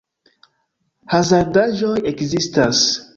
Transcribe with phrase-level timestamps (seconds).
[1.13, 2.83] Hazardaĵoj ekzistas.